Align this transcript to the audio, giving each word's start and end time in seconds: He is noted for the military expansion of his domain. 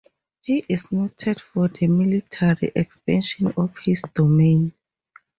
He 0.41 0.63
is 0.67 0.91
noted 0.91 1.39
for 1.39 1.67
the 1.67 1.85
military 1.85 2.71
expansion 2.75 3.53
of 3.55 3.77
his 3.77 4.01
domain. 4.15 4.73